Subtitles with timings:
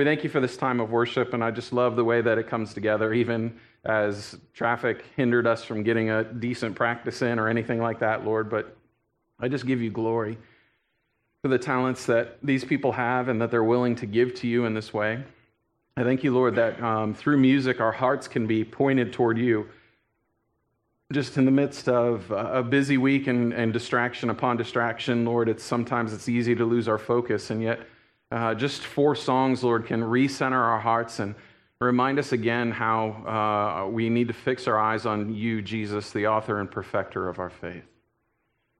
[0.00, 2.38] We thank you for this time of worship, and I just love the way that
[2.38, 7.48] it comes together, even as traffic hindered us from getting a decent practice in or
[7.48, 8.48] anything like that, Lord.
[8.48, 8.74] But
[9.38, 10.38] I just give you glory
[11.42, 14.64] for the talents that these people have and that they're willing to give to you
[14.64, 15.22] in this way.
[15.98, 19.68] I thank you, Lord, that um, through music our hearts can be pointed toward you.
[21.12, 25.62] Just in the midst of a busy week and, and distraction upon distraction, Lord, it's
[25.62, 27.80] sometimes it's easy to lose our focus, and yet
[28.30, 31.34] uh, just four songs, Lord, can recenter our hearts and
[31.80, 36.26] remind us again how uh, we need to fix our eyes on you, Jesus, the
[36.26, 37.84] author and perfecter of our faith.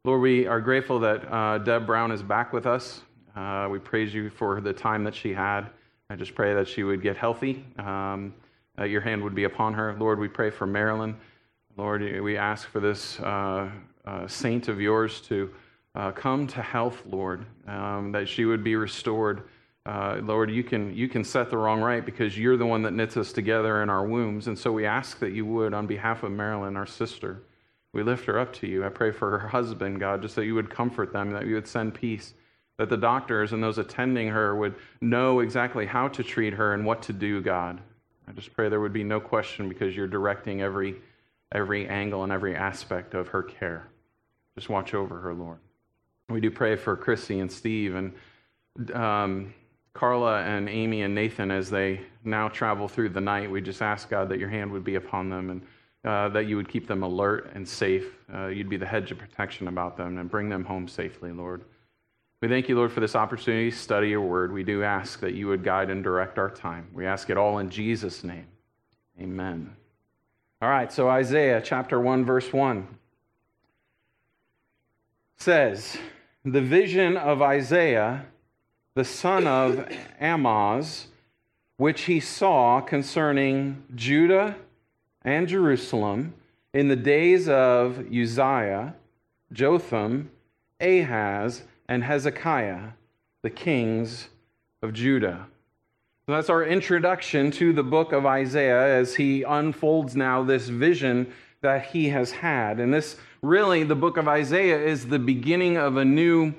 [0.04, 3.02] Lord, we are grateful that uh, Deb Brown is back with us.
[3.34, 5.70] Uh, we praise you for the time that she had.
[6.08, 7.64] I just pray that she would get healthy.
[7.78, 8.34] Um,
[8.82, 9.94] your hand would be upon her.
[9.98, 11.16] Lord, we pray for Marilyn.
[11.76, 13.70] Lord, we ask for this uh,
[14.06, 15.50] uh, saint of yours to
[15.94, 19.42] uh, come to health, Lord, um, that she would be restored.
[19.86, 22.92] Uh, Lord, you can, you can set the wrong right because you're the one that
[22.92, 24.46] knits us together in our wombs.
[24.46, 27.42] And so we ask that you would, on behalf of Marilyn, our sister,
[27.92, 28.84] we lift her up to you.
[28.84, 31.66] I pray for her husband, God, just that you would comfort them, that you would
[31.66, 32.34] send peace
[32.80, 36.82] that the doctors and those attending her would know exactly how to treat her and
[36.82, 37.78] what to do, God.
[38.26, 40.94] I just pray there would be no question because you're directing every,
[41.52, 43.86] every angle and every aspect of her care.
[44.54, 45.58] Just watch over her, Lord.
[46.30, 49.52] We do pray for Chrissy and Steve and um,
[49.92, 53.50] Carla and Amy and Nathan as they now travel through the night.
[53.50, 55.62] We just ask, God, that your hand would be upon them and
[56.04, 58.14] uh, that you would keep them alert and safe.
[58.32, 61.64] Uh, you'd be the hedge of protection about them and bring them home safely, Lord.
[62.40, 64.52] We thank you, Lord, for this opportunity to study your word.
[64.52, 66.88] We do ask that you would guide and direct our time.
[66.94, 68.46] We ask it all in Jesus' name.
[69.20, 69.76] Amen.
[70.62, 72.86] All right, so Isaiah chapter 1, verse 1
[75.36, 75.98] says,
[76.44, 78.24] The vision of Isaiah,
[78.94, 79.86] the son of
[80.18, 81.08] Amoz,
[81.76, 84.56] which he saw concerning Judah
[85.20, 86.32] and Jerusalem
[86.72, 88.94] in the days of Uzziah,
[89.52, 90.30] Jotham,
[90.80, 92.92] Ahaz, and Hezekiah,
[93.42, 94.30] the kings
[94.80, 95.46] of Judah.
[96.24, 101.34] So that's our introduction to the book of Isaiah as he unfolds now this vision
[101.62, 102.80] that he has had.
[102.80, 106.54] And this really, the book of Isaiah is the beginning of a new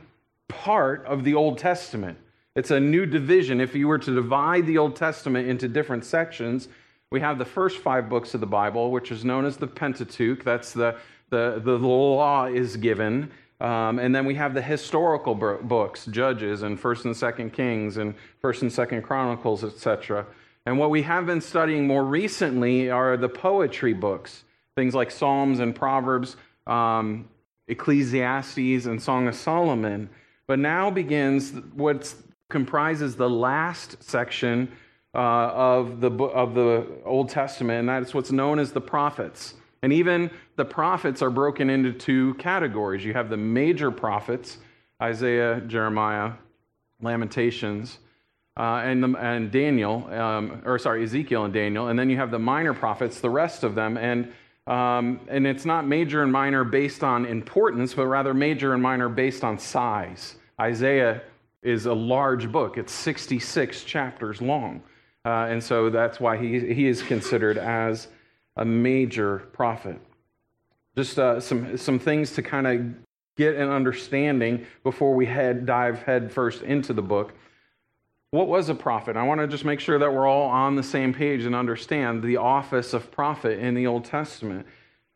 [0.48, 2.18] part of the Old Testament.
[2.56, 3.62] It's a new division.
[3.62, 6.68] If you were to divide the Old Testament into different sections,
[7.10, 10.44] we have the first five books of the Bible, which is known as the Pentateuch.
[10.44, 10.98] That's the,
[11.30, 13.32] the, the law is given.
[13.62, 18.16] Um, and then we have the historical books, Judges and First and Second Kings and
[18.40, 20.26] First and Second Chronicles, etc.
[20.66, 24.44] And what we have been studying more recently are the poetry books,
[24.76, 26.38] things like Psalms and Proverbs,
[26.68, 27.28] um,
[27.68, 30.10] Ecclesiastes, and Song of Solomon.
[30.48, 32.14] But now begins what
[32.50, 34.72] comprises the last section
[35.14, 39.56] uh, of, the, of the Old Testament, and that's what's known as the prophets.
[39.84, 43.04] And even the prophets are broken into two categories.
[43.04, 44.60] You have the major prophets,
[45.02, 46.34] Isaiah, Jeremiah,
[47.02, 47.98] Lamentations,
[48.58, 51.88] uh, and, the, and Daniel, um, or sorry, Ezekiel and Daniel.
[51.88, 53.98] And then you have the minor prophets, the rest of them.
[53.98, 54.32] And,
[54.68, 59.10] um, and it's not major and minor based on importance, but rather major and minor
[59.10, 60.36] based on size.
[60.60, 61.22] Isaiah
[61.64, 64.82] is a large book, it's 66 chapters long.
[65.24, 68.08] Uh, and so that's why he, he is considered as
[68.58, 70.00] a major prophet.
[70.96, 72.94] Just uh, some, some things to kind of
[73.38, 77.34] get an understanding before we head, dive head first into the book.
[78.32, 79.18] What was a prophet?
[79.18, 82.24] I want to just make sure that we're all on the same page and understand
[82.24, 84.66] the office of prophet in the Old Testament.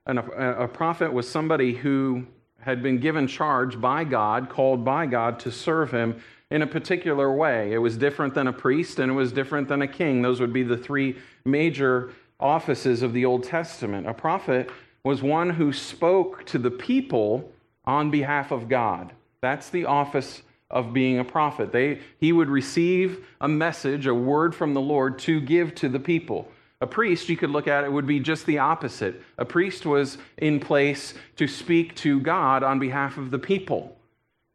[0.06, 2.28] And a, a prophet was somebody who
[2.60, 6.22] had been given charge by God, called by God to serve him
[6.52, 7.72] in a particular way.
[7.72, 10.22] It was different than a priest and it was different than a king.
[10.22, 14.08] Those would be the three major offices of the Old Testament.
[14.08, 14.70] A prophet
[15.06, 17.50] was one who spoke to the people
[17.86, 19.14] on behalf of God.
[19.40, 20.42] That's the office
[20.76, 21.72] of being a prophet.
[21.72, 26.00] They, he would receive a message, a word from the Lord to give to the
[26.00, 26.52] people.
[26.82, 29.22] A priest, you could look at it, would be just the opposite.
[29.38, 33.98] A priest was in place to speak to God on behalf of the people.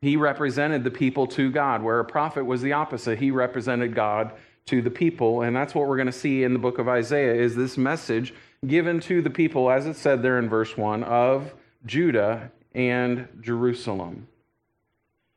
[0.02, 3.18] He represented the people to God, where a prophet was the opposite.
[3.18, 4.32] He represented God
[4.66, 5.42] to the people.
[5.42, 8.34] And that's what we're going to see in the book of Isaiah is this message
[8.66, 11.54] given to the people, as it said there in verse 1, of
[11.86, 14.28] Judah and Jerusalem.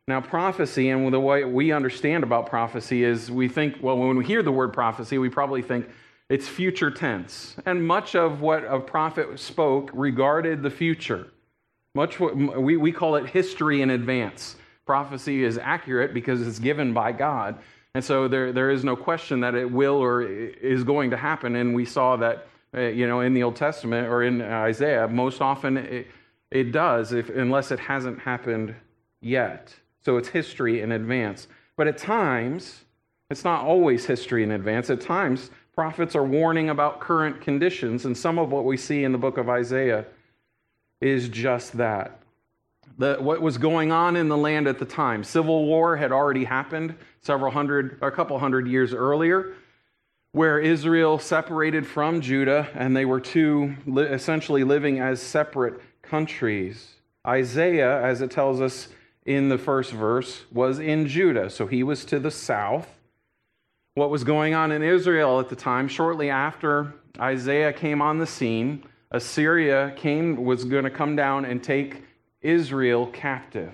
[0.08, 4.26] Now, prophecy, and the way we understand about prophecy is we think, well, when we
[4.26, 5.88] hear the word prophecy, we probably think
[6.30, 7.56] it's future tense.
[7.66, 11.28] And much of what a prophet spoke regarded the future.
[11.96, 14.58] Much what we, we call it history in advance.
[14.86, 17.60] Prophecy is accurate because it's given by God,
[17.96, 21.56] And so there, there is no question that it will or is going to happen.
[21.56, 25.42] And we saw that, uh, you know, in the Old Testament or in Isaiah, most
[25.42, 26.08] often it,
[26.50, 28.74] it does, if, unless it hasn't happened
[29.22, 29.76] yet.
[30.06, 31.48] So it's history in advance.
[31.76, 32.84] But at times,
[33.30, 34.90] it's not always history in advance.
[34.90, 39.12] At times, prophets are warning about current conditions, and some of what we see in
[39.12, 40.06] the book of Isaiah
[41.02, 42.20] is just that.
[42.98, 45.24] The, what was going on in the land at the time.
[45.24, 49.56] Civil war had already happened several hundred, a couple hundred years earlier,
[50.32, 56.94] where Israel separated from Judah and they were two essentially living as separate countries.
[57.26, 58.90] Isaiah, as it tells us
[59.26, 62.88] in the first verse, was in Judah, so he was to the south.
[63.96, 68.28] What was going on in Israel at the time, shortly after Isaiah came on the
[68.28, 72.04] scene, Assyria came, was going to come down and take
[72.42, 73.74] Israel captive.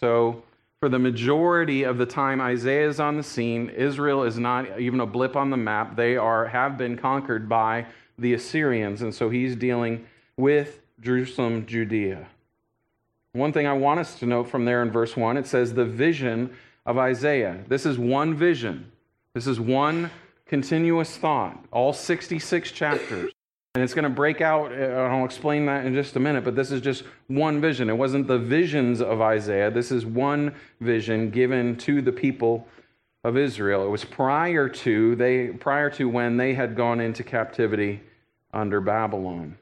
[0.00, 0.42] So,
[0.80, 5.00] for the majority of the time Isaiah is on the scene, Israel is not even
[5.00, 5.96] a blip on the map.
[5.96, 7.86] They are, have been conquered by
[8.18, 9.02] the Assyrians.
[9.02, 10.06] And so he's dealing
[10.36, 12.26] with Jerusalem, Judea.
[13.36, 15.84] One thing I want us to note from there in verse 1 it says the
[15.84, 16.56] vision
[16.86, 17.62] of Isaiah.
[17.68, 18.90] This is one vision,
[19.34, 20.10] this is one
[20.46, 23.32] continuous thought, all 66 chapters.
[23.74, 26.56] And it's going to break out, uh, I'll explain that in just a minute, but
[26.56, 27.90] this is just one vision.
[27.90, 29.70] It wasn't the visions of Isaiah.
[29.70, 32.66] This is one vision given to the people
[33.22, 33.84] of Israel.
[33.84, 38.00] It was prior to they prior to when they had gone into captivity
[38.54, 39.58] under Babylon.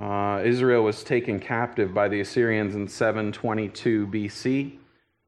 [0.00, 4.76] Uh, Israel was taken captive by the Assyrians in 722 BC,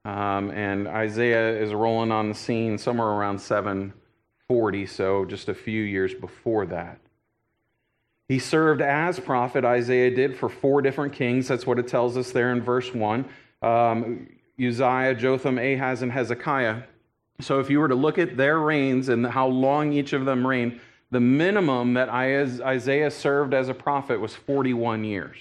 [0.04, 5.82] um, and Isaiah is rolling on the scene somewhere around 740, so just a few
[5.82, 6.98] years before that.
[8.28, 11.48] He served as prophet, Isaiah did, for four different kings.
[11.48, 13.24] That's what it tells us there in verse 1
[13.62, 14.28] um,
[14.60, 16.82] Uzziah, Jotham, Ahaz, and Hezekiah.
[17.40, 20.46] So if you were to look at their reigns and how long each of them
[20.46, 25.36] reigned, the minimum that Isaiah served as a prophet was 41 years.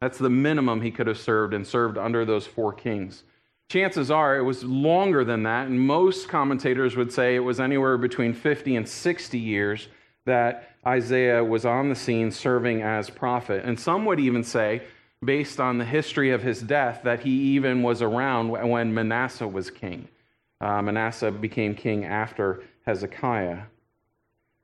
[0.00, 3.22] That's the minimum he could have served and served under those four kings
[3.68, 7.98] chances are it was longer than that, and most commentators would say it was anywhere
[7.98, 9.88] between 50 and 60 years
[10.24, 13.64] that Isaiah was on the scene serving as prophet.
[13.64, 14.82] And some would even say,
[15.24, 19.70] based on the history of his death, that he even was around when Manasseh was
[19.70, 20.08] king.
[20.60, 23.62] Uh, Manasseh became king after Hezekiah.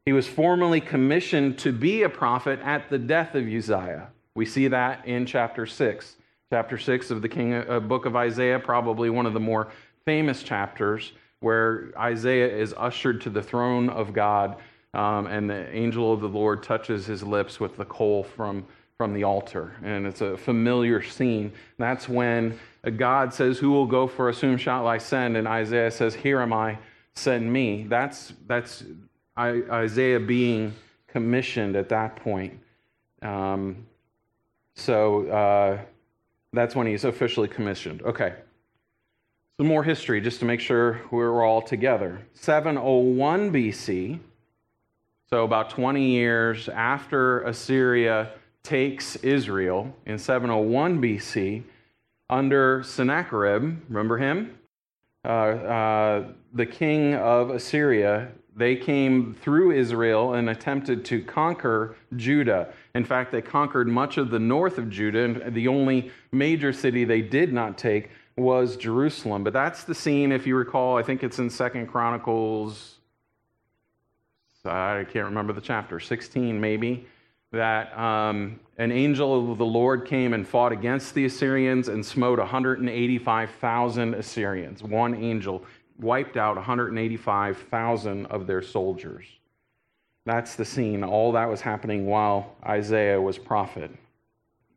[0.04, 4.08] He was formally commissioned to be a prophet at the death of Uzziah.
[4.34, 6.16] We see that in chapter 6
[6.52, 9.68] chapter 6 of the king, uh, book of Isaiah, probably one of the more
[10.04, 14.58] famous chapters where Isaiah is ushered to the throne of God
[14.92, 18.66] um, and the angel of the Lord touches his lips with the coal from,
[18.98, 19.74] from the altar.
[19.82, 21.54] And it's a familiar scene.
[21.78, 22.58] That's when
[22.98, 24.38] God says, Who will go for us?
[24.38, 25.38] Whom shall I send?
[25.38, 26.76] And Isaiah says, Here am I,
[27.14, 27.86] send me.
[27.88, 28.84] That's, that's
[29.38, 30.74] Isaiah being
[31.08, 32.58] commissioned at that point.
[33.22, 33.86] Um,
[34.74, 35.78] so, uh,
[36.52, 38.02] that's when he's officially commissioned.
[38.02, 38.34] Okay.
[39.58, 42.20] Some more history just to make sure we're all together.
[42.34, 44.18] 701 BC,
[45.28, 48.30] so about 20 years after Assyria
[48.62, 51.62] takes Israel in 701 BC,
[52.28, 54.58] under Sennacherib, remember him?
[55.24, 62.72] Uh, uh, the king of Assyria, they came through Israel and attempted to conquer Judah.
[62.94, 67.04] In fact, they conquered much of the north of Judah, and the only major city
[67.04, 69.44] they did not take was Jerusalem.
[69.44, 72.96] But that's the scene, if you recall, I think it's in Second Chronicles,
[74.64, 77.06] I can't remember the chapter, 16 maybe,
[77.50, 82.38] that um, an angel of the Lord came and fought against the Assyrians and smote
[82.38, 84.82] 185,000 Assyrians.
[84.82, 85.64] One angel
[85.98, 89.26] wiped out 185,000 of their soldiers.
[90.24, 91.02] That's the scene.
[91.02, 93.90] All that was happening while Isaiah was prophet.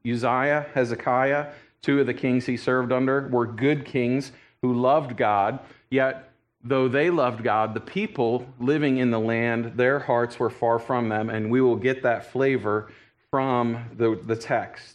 [0.07, 4.31] Uzziah, Hezekiah, two of the kings he served under, were good kings
[4.62, 6.31] who loved God, yet
[6.63, 11.10] though they loved God, the people living in the land, their hearts were far from
[11.10, 12.91] them, and we will get that flavor
[13.29, 14.95] from the, the text.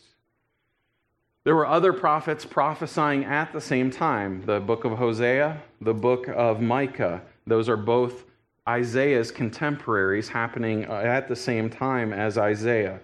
[1.43, 6.29] There were other prophets prophesying at the same time the book of Hosea, the book
[6.29, 7.23] of Micah.
[7.47, 8.27] Those are both
[8.69, 13.01] Isaiah's contemporaries happening uh, at the same time as Isaiah.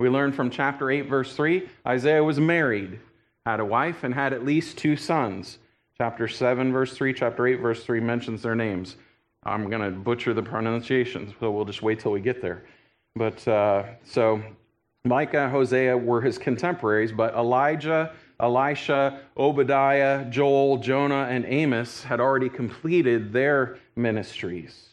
[0.00, 2.98] We learn from chapter 8, verse 3 Isaiah was married,
[3.46, 5.58] had a wife, and had at least two sons.
[5.96, 8.96] Chapter 7, verse 3, chapter 8, verse 3 mentions their names.
[9.44, 12.64] I'm going to butcher the pronunciations, so we'll just wait till we get there.
[13.14, 14.42] But uh, so
[15.06, 22.48] Micah, Hosea were his contemporaries, but Elijah, Elisha, Obadiah, Joel, Jonah, and Amos had already
[22.48, 24.88] completed their ministries.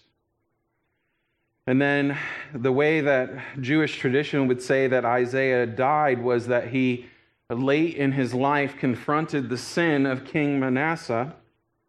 [1.66, 2.18] And then
[2.54, 7.06] the way that Jewish tradition would say that Isaiah died was that he,
[7.50, 11.34] late in his life, confronted the sin of King Manasseh,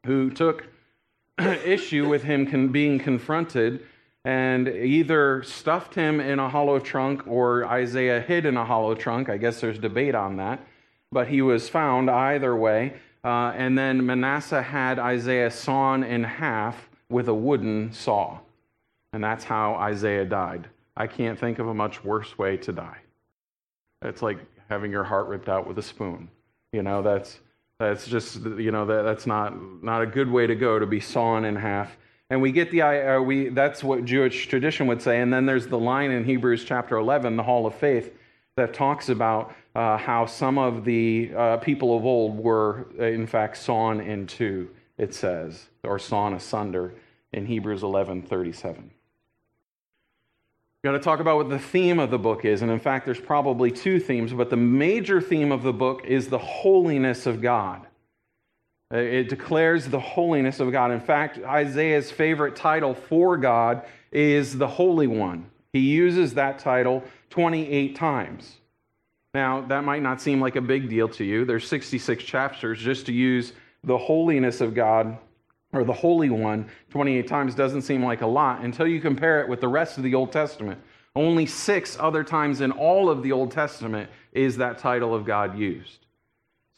[0.06, 0.66] who took
[1.38, 3.84] issue with him being confronted
[4.24, 9.28] and either stuffed him in a hollow trunk or Isaiah hid in a hollow trunk.
[9.28, 10.60] I guess there's debate on that.
[11.12, 12.94] But he was found either way.
[13.22, 18.38] Uh, and then Manasseh had Isaiah sawn in half with a wooden saw.
[19.12, 20.68] And that's how Isaiah died.
[20.96, 22.98] I can't think of a much worse way to die.
[24.02, 24.38] It's like
[24.68, 26.28] having your heart ripped out with a spoon.
[26.72, 27.38] You know, that's
[27.78, 31.00] that's just you know that, that's not not a good way to go to be
[31.00, 31.96] sawn in half.
[32.30, 35.20] And we get the uh, we that's what Jewish tradition would say.
[35.20, 38.16] And then there's the line in Hebrews chapter 11, the Hall of Faith,
[38.56, 43.56] that talks about uh, how some of the uh, people of old were in fact
[43.56, 44.70] sawn in two.
[44.96, 46.94] It says or sawn asunder
[47.32, 48.90] in Hebrews 11:37
[50.84, 52.60] got to talk about what the theme of the book is.
[52.60, 56.28] And in fact, there's probably two themes, but the major theme of the book is
[56.28, 57.86] the holiness of God.
[58.92, 60.90] Uh, it declares the holiness of God.
[60.90, 65.46] In fact, Isaiah's favorite title for God is the Holy One.
[65.72, 68.56] He uses that title 28 times.
[69.32, 71.44] Now, that might not seem like a big deal to you.
[71.44, 75.18] There's 66 chapters just to use the holiness of God
[75.72, 79.48] or the Holy One 28 times doesn't seem like a lot until you compare it
[79.48, 80.80] with the rest of the Old Testament.
[81.16, 85.58] Only six other times in all of the Old Testament is that title of God
[85.58, 86.03] used.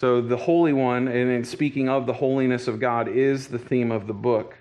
[0.00, 3.90] So the Holy One, and in speaking of the holiness of God, is the theme
[3.90, 4.56] of the book.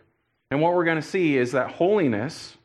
[0.50, 2.56] And what we're going to see is that holiness,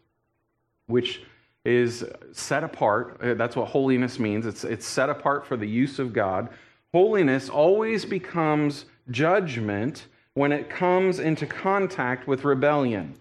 [0.86, 1.22] which
[1.64, 5.98] is set apart, uh, that's what holiness means, it's, it's set apart for the use
[5.98, 6.48] of God.
[6.92, 13.14] Holiness always becomes judgment when it comes into contact with rebellion.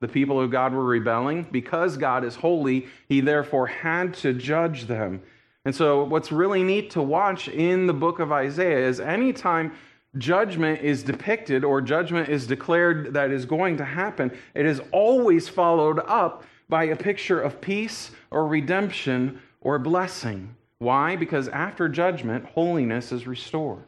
[0.00, 1.46] The people of God were rebelling.
[1.50, 5.22] Because God is holy, he therefore had to judge them.
[5.64, 9.72] And so, what's really neat to watch in the book of Isaiah is anytime
[10.18, 15.48] judgment is depicted or judgment is declared that is going to happen, it is always
[15.48, 20.54] followed up by a picture of peace or redemption or blessing.
[20.78, 21.14] Why?
[21.14, 23.84] Because after judgment, holiness is restored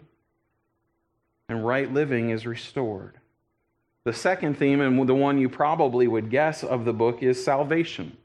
[1.48, 3.18] and right living is restored.
[4.04, 8.16] The second theme, and the one you probably would guess of the book, is salvation.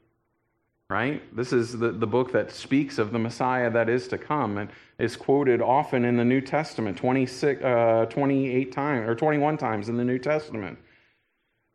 [0.90, 1.22] Right?
[1.36, 4.68] This is the, the book that speaks of the Messiah that is to come and
[4.98, 9.96] is quoted often in the New Testament, 26, uh, 28 times or 21 times in
[9.96, 10.76] the New Testament.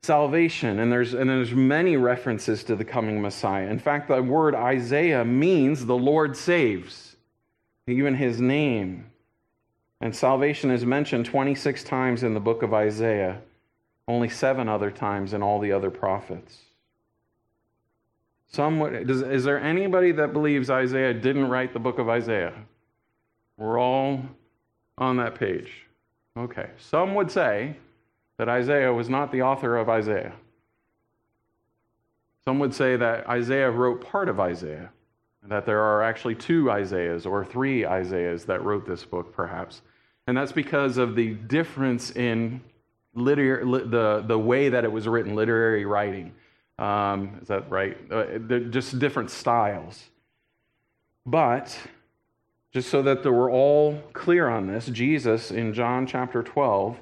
[0.04, 3.68] Salvation, and there's, and there's many references to the coming Messiah.
[3.70, 7.16] In fact, the word Isaiah means the Lord saves,
[7.88, 9.10] even his name.
[10.02, 13.40] And salvation is mentioned 26 times in the book of Isaiah,
[14.10, 16.64] only seven other times in all the other prophets.
[18.48, 22.54] Some, does, is there anybody that believes Isaiah didn't write the book of Isaiah?
[23.58, 24.22] We're all
[24.98, 25.86] on that page.
[26.38, 26.70] Okay.
[26.78, 27.76] Some would say
[28.38, 30.34] that Isaiah was not the author of Isaiah.
[32.44, 34.92] Some would say that Isaiah wrote part of Isaiah,
[35.48, 39.82] that there are actually two Isaiahs or three Isaiahs that wrote this book, perhaps.
[40.28, 42.62] And that's because of the difference in
[43.14, 46.34] liter- the, the way that it was written, literary writing.
[46.78, 47.98] Um, is that right?
[48.12, 48.38] Uh,
[48.70, 50.04] just different styles.
[51.26, 51.78] But
[52.74, 57.00] just so that we're all clear on this, Jesus in John chapter 12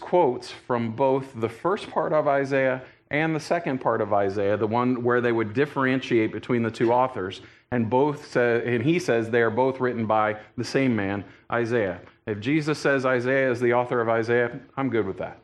[0.00, 4.66] quotes from both the first part of Isaiah and the second part of Isaiah, the
[4.66, 9.30] one where they would differentiate between the two authors and both say, and he says
[9.30, 12.00] they are both written by the same man, Isaiah.
[12.26, 15.38] If Jesus says Isaiah is the author of Isaiah, I'm good with that.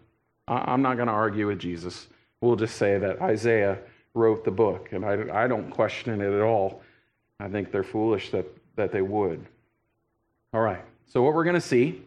[0.48, 2.08] I'm not going to argue with Jesus.
[2.42, 3.78] We'll just say that Isaiah
[4.14, 6.82] wrote the book, and I, I don't question it at all.
[7.38, 9.46] I think they're foolish that, that they would.
[10.52, 12.02] All right, so what we're going to see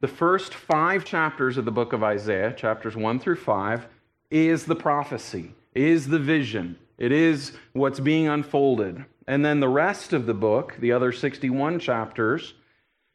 [0.00, 3.86] the first five chapters of the book of Isaiah, chapters one through five,
[4.28, 9.04] is the prophecy, is the vision, it is what's being unfolded.
[9.28, 12.54] And then the rest of the book, the other 61 chapters,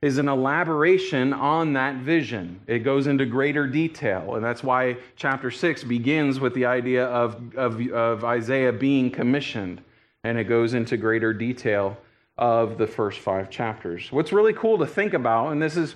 [0.01, 2.62] is an elaboration on that vision.
[2.68, 4.36] It goes into greater detail.
[4.36, 9.82] And that's why chapter 6 begins with the idea of, of, of Isaiah being commissioned.
[10.24, 11.98] And it goes into greater detail
[12.38, 14.12] of the first five chapters.
[14.12, 15.96] What's really cool to think about, and this is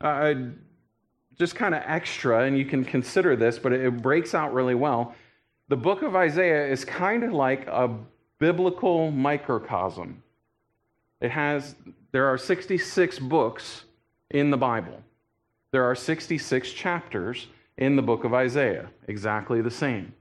[0.00, 0.34] uh,
[1.38, 5.14] just kind of extra, and you can consider this, but it breaks out really well.
[5.68, 7.90] The book of Isaiah is kind of like a
[8.38, 10.22] biblical microcosm.
[11.20, 11.74] It has,
[12.14, 13.86] there are 66 books
[14.30, 15.02] in the Bible.
[15.72, 20.14] There are 66 chapters in the book of Isaiah, exactly the same.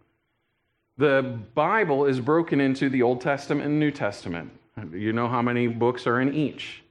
[0.98, 4.50] The Bible is broken into the Old Testament and New Testament.
[4.92, 6.82] You know how many books are in each?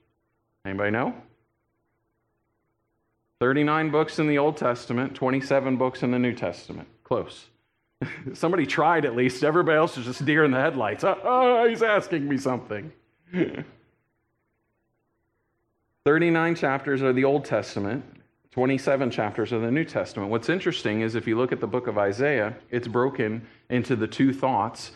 [0.64, 1.16] Anybody know?
[3.40, 6.86] 39 books in the Old Testament, 27 books in the New Testament.
[7.02, 7.46] Close.
[8.34, 9.42] Somebody tried at least.
[9.42, 11.02] Everybody else is just deer in the headlights.
[11.02, 12.92] Oh, oh he's asking me something.
[16.04, 18.04] 39 chapters are the Old Testament,
[18.50, 20.30] 27 chapters are the New Testament.
[20.30, 24.06] What's interesting is if you look at the book of Isaiah, it's broken into the
[24.06, 24.92] two thoughts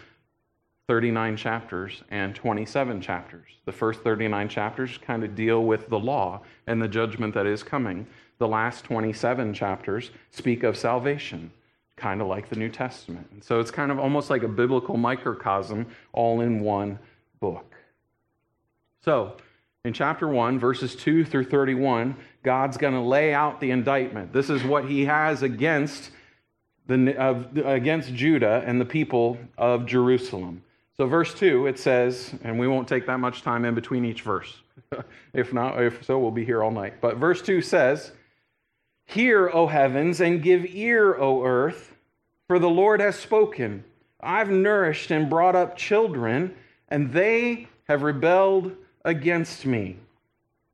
[0.89, 3.49] 39 chapters and 27 chapters.
[3.65, 7.63] The first 39 chapters kind of deal with the law and the judgment that is
[7.63, 8.07] coming.
[8.39, 11.51] The last 27 chapters speak of salvation,
[11.97, 13.45] kind of like the New Testament.
[13.45, 16.99] So it's kind of almost like a biblical microcosm all in one
[17.41, 17.75] book.
[19.05, 19.37] So,
[19.87, 24.33] in chapter 1, verses 2 through 31, God's going to lay out the indictment.
[24.33, 26.11] This is what he has against,
[26.89, 30.65] the, uh, against Judah and the people of Jerusalem.
[30.97, 34.23] So, verse 2, it says, and we won't take that much time in between each
[34.23, 34.61] verse.
[35.33, 37.01] if not, if so, we'll be here all night.
[37.01, 38.11] But verse 2 says,
[39.05, 41.95] Hear, O heavens, and give ear, O earth,
[42.49, 43.85] for the Lord has spoken.
[44.21, 46.57] I've nourished and brought up children,
[46.89, 49.97] and they have rebelled against me.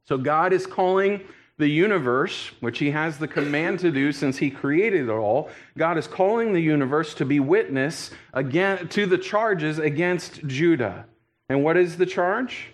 [0.04, 1.20] So God is calling
[1.58, 5.48] the universe, which he has the command to do since he created it all,
[5.78, 11.04] God is calling the universe to be witness again to the charges against Judah.
[11.48, 12.70] And what is the charge?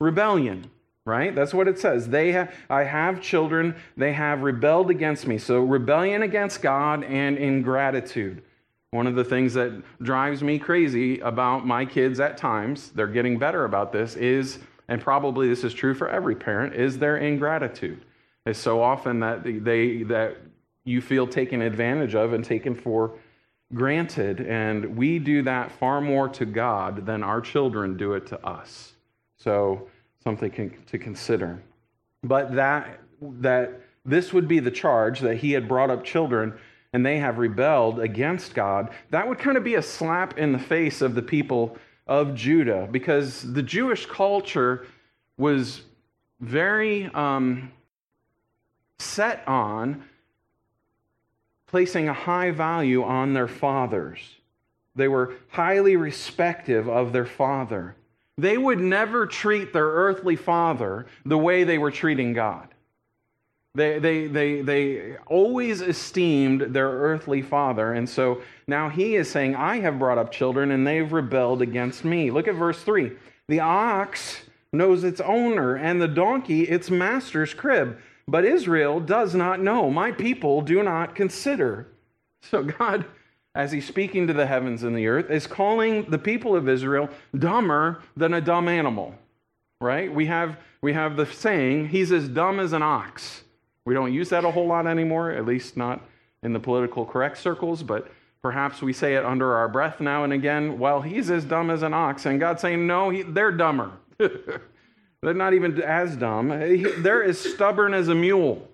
[0.00, 0.70] Rebellion,
[1.04, 1.34] right?
[1.34, 2.08] That's what it says.
[2.08, 5.36] They ha- I have children, they have rebelled against me.
[5.36, 8.42] So rebellion against God and ingratitude.
[8.92, 13.38] One of the things that drives me crazy about my kids at times, they're getting
[13.38, 18.04] better about this, is and probably this is true for every parent, is their ingratitude.
[18.44, 20.36] It's so often that they that
[20.84, 23.12] you feel taken advantage of and taken for
[23.72, 28.44] granted, and we do that far more to God than our children do it to
[28.44, 28.94] us.
[29.36, 29.88] So
[30.24, 31.62] something to consider.
[32.24, 36.58] But that that this would be the charge that he had brought up children
[36.92, 38.90] and they have rebelled against God.
[39.10, 42.88] That would kind of be a slap in the face of the people of Judah
[42.90, 44.86] because the Jewish culture
[45.36, 45.82] was
[46.40, 47.70] very um,
[48.98, 50.04] set on
[51.66, 54.18] placing a high value on their fathers.
[54.96, 57.94] They were highly respective of their father.
[58.36, 62.68] They would never treat their earthly father the way they were treating God.
[63.74, 67.92] They, they, they, they always esteemed their earthly father.
[67.92, 72.04] And so now he is saying, I have brought up children and they've rebelled against
[72.04, 72.30] me.
[72.30, 73.12] Look at verse 3.
[73.48, 79.60] The ox knows its owner and the donkey its master's crib, but Israel does not
[79.60, 79.90] know.
[79.90, 81.86] My people do not consider.
[82.42, 83.04] So God,
[83.54, 87.10] as he's speaking to the heavens and the earth, is calling the people of Israel
[87.38, 89.14] dumber than a dumb animal.
[89.80, 90.12] Right?
[90.12, 93.42] We have, we have the saying, he's as dumb as an ox.
[93.90, 96.00] We don't use that a whole lot anymore, at least not
[96.44, 98.08] in the political correct circles, but
[98.40, 100.78] perhaps we say it under our breath now and again.
[100.78, 103.90] Well, he's as dumb as an ox, and God's saying, no, he, they're dumber.
[104.16, 106.50] they're not even as dumb.
[106.50, 108.64] They're as stubborn as a mule.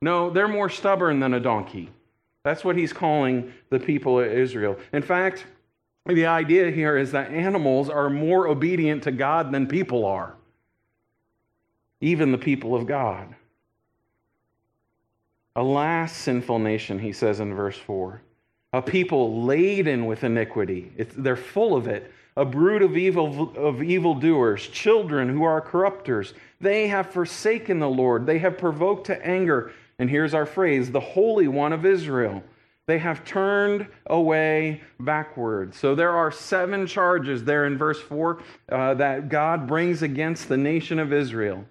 [0.00, 1.90] No, they're more stubborn than a donkey.
[2.42, 4.78] That's what he's calling the people of Israel.
[4.94, 5.44] In fact,
[6.06, 10.32] the idea here is that animals are more obedient to God than people are,
[12.00, 13.34] even the people of God.
[15.56, 18.20] Alas, sinful nation, he says in verse 4.
[18.74, 20.92] A people laden with iniquity.
[20.98, 22.12] It's, they're full of it.
[22.36, 26.34] A brood of evil of evildoers, children who are corrupters.
[26.60, 28.26] They have forsaken the Lord.
[28.26, 29.72] They have provoked to anger.
[29.98, 32.42] And here's our phrase the Holy One of Israel.
[32.84, 35.74] They have turned away backward.
[35.74, 40.58] So there are seven charges there in verse 4 uh, that God brings against the
[40.58, 41.64] nation of Israel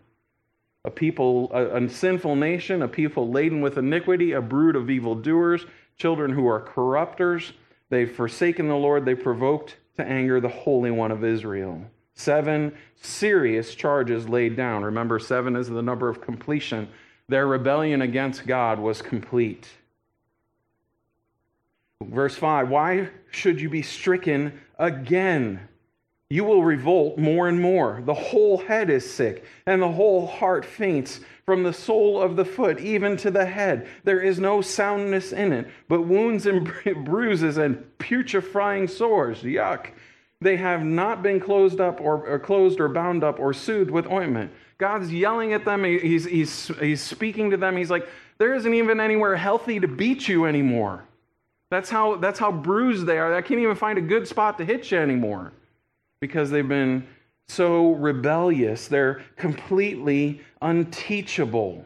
[0.85, 5.65] a people, a, a, sinful nation, a people laden with iniquity, a brood of evildoers,
[5.97, 7.53] children who are corrupters.
[7.89, 11.81] They've forsaken the Lord, they provoked to anger the Holy One of Israel.
[12.13, 14.83] Seven serious charges laid down.
[14.83, 16.87] Remember, seven is the number of completion.
[17.27, 19.67] Their rebellion against God was complete.
[22.01, 25.67] Verse 5 Why should you be stricken again?
[26.29, 28.01] You will revolt more and more.
[28.03, 32.45] The whole head is sick, and the whole heart faints from the sole of the
[32.45, 33.87] foot even to the head.
[34.03, 36.71] There is no soundness in it, but wounds and
[37.05, 39.43] bruises and putrefying sores.
[39.43, 39.91] Yuck.
[40.41, 44.07] They have not been closed up or, or closed or bound up or soothed with
[44.07, 44.51] ointment.
[44.77, 45.83] God's yelling at them.
[45.83, 47.77] He's, he's, he's speaking to them.
[47.77, 48.07] He's like,
[48.37, 51.05] there isn't even anywhere healthy to beat you anymore.
[51.71, 53.33] That's how, that's how bruised they are.
[53.33, 55.53] I can't even find a good spot to hit you anymore
[56.25, 57.05] because they've been
[57.47, 58.87] so rebellious.
[58.87, 61.85] They're completely unteachable.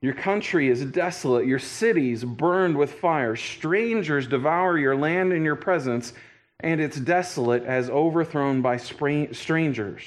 [0.00, 3.36] Your country is desolate, your cities burned with fire.
[3.36, 6.14] Strangers devour your land in your presence,
[6.60, 10.02] and it's desolate as overthrown by strangers.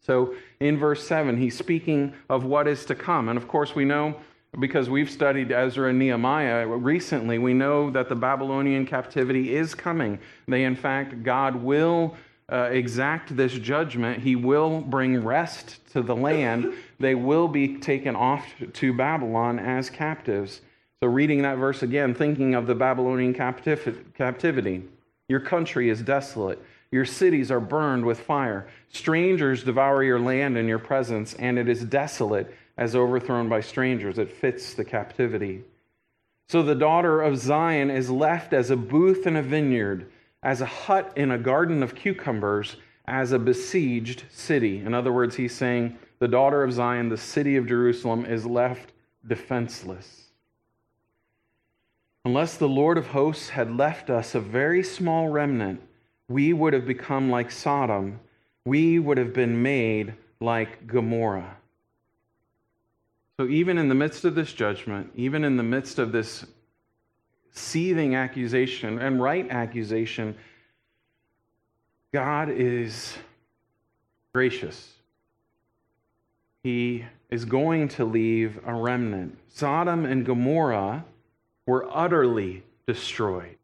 [0.00, 3.28] So in verse 7, he's speaking of what is to come.
[3.28, 4.16] And of course, we know
[4.58, 10.18] because we've studied Ezra and Nehemiah recently, we know that the Babylonian captivity is coming.
[10.46, 12.16] They, in fact, God will
[12.50, 14.22] uh, exact this judgment.
[14.22, 16.74] He will bring rest to the land.
[17.00, 20.60] They will be taken off to Babylon as captives.
[21.00, 24.82] So, reading that verse again, thinking of the Babylonian captivity,
[25.28, 26.62] your country is desolate.
[26.90, 28.68] Your cities are burned with fire.
[28.88, 34.18] Strangers devour your land in your presence, and it is desolate as overthrown by strangers.
[34.18, 35.62] It fits the captivity.
[36.48, 40.10] So the daughter of Zion is left as a booth in a vineyard,
[40.42, 44.78] as a hut in a garden of cucumbers, as a besieged city.
[44.78, 48.92] In other words, he's saying the daughter of Zion, the city of Jerusalem, is left
[49.26, 50.22] defenseless.
[52.24, 55.82] Unless the Lord of hosts had left us a very small remnant,
[56.28, 58.20] we would have become like Sodom.
[58.64, 61.56] We would have been made like Gomorrah.
[63.38, 66.44] So, even in the midst of this judgment, even in the midst of this
[67.50, 70.36] seething accusation and right accusation,
[72.12, 73.16] God is
[74.32, 74.92] gracious.
[76.62, 79.36] He is going to leave a remnant.
[79.48, 81.04] Sodom and Gomorrah
[81.66, 83.56] were utterly destroyed,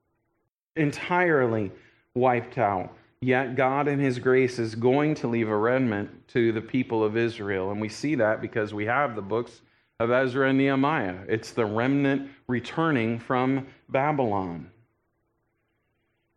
[0.74, 1.70] entirely
[2.14, 2.92] wiped out.
[3.22, 7.16] Yet God, in His grace, is going to leave a remnant to the people of
[7.18, 7.70] Israel.
[7.70, 9.60] And we see that because we have the books
[9.98, 11.18] of Ezra and Nehemiah.
[11.28, 14.70] It's the remnant returning from Babylon.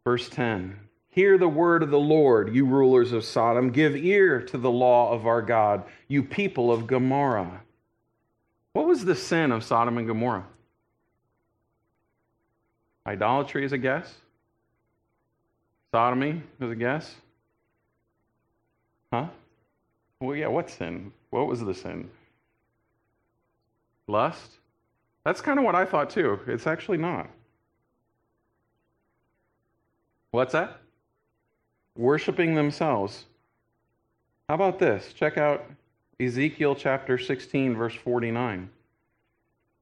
[0.03, 3.69] Verse 10 Hear the word of the Lord, you rulers of Sodom.
[3.71, 7.61] Give ear to the law of our God, you people of Gomorrah.
[8.73, 10.47] What was the sin of Sodom and Gomorrah?
[13.05, 14.13] Idolatry is a guess?
[15.93, 17.13] Sodomy is a guess?
[19.11, 19.27] Huh?
[20.19, 21.13] Well, yeah, what sin?
[21.29, 22.09] What was the sin?
[24.07, 24.53] Lust?
[25.23, 26.39] That's kind of what I thought too.
[26.47, 27.29] It's actually not.
[30.31, 30.79] What's that?
[31.95, 33.25] Worshipping themselves.
[34.49, 35.13] How about this?
[35.13, 35.63] Check out
[36.19, 38.67] Ezekiel chapter 16, verse 49.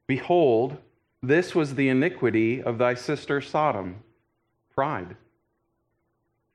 [0.07, 0.75] Behold,
[1.23, 3.95] this was the iniquity of thy sister Sodom
[4.75, 5.15] pride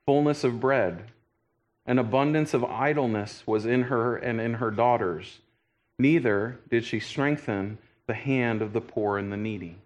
[0.07, 1.05] fullness of bread.
[1.85, 5.41] An abundance of idleness was in her and in her daughters.
[5.99, 9.77] Neither did she strengthen the hand of the poor and the needy.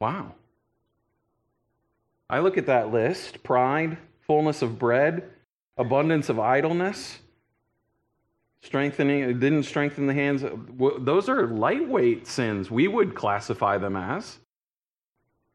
[0.00, 0.32] Wow.
[2.28, 5.30] I look at that list pride, fullness of bread,
[5.76, 7.18] abundance of idleness,
[8.62, 10.44] strengthening, it didn't strengthen the hands.
[10.98, 12.70] Those are lightweight sins.
[12.70, 14.38] We would classify them as.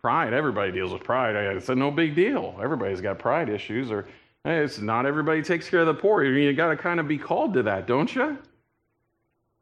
[0.01, 1.35] Pride, everybody deals with pride.
[1.35, 2.57] It's no big deal.
[2.61, 4.07] Everybody's got pride issues, or
[4.45, 6.23] hey, it's not everybody takes care of the poor.
[6.23, 8.37] You got to kind of be called to that, don't you?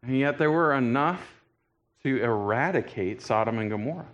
[0.03, 1.21] And yet there were enough
[2.03, 4.05] to eradicate Sodom and Gomorrah.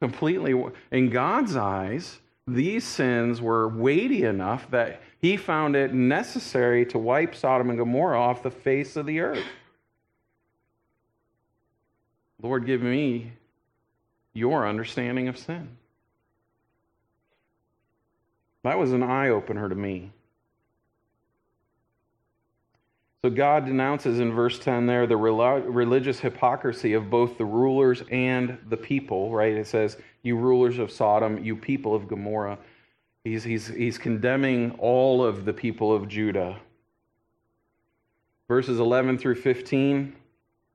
[0.00, 0.62] Completely.
[0.92, 7.34] In God's eyes, these sins were weighty enough that he found it necessary to wipe
[7.34, 9.44] Sodom and Gomorrah off the face of the earth.
[12.40, 13.32] Lord, give me
[14.38, 15.68] your understanding of sin.
[18.64, 20.12] That was an eye opener to me.
[23.22, 28.58] So God denounces in verse 10 there the religious hypocrisy of both the rulers and
[28.68, 29.54] the people, right?
[29.54, 32.58] It says, You rulers of Sodom, you people of Gomorrah.
[33.24, 36.60] He's, he's, he's condemning all of the people of Judah.
[38.46, 40.14] Verses 11 through 15,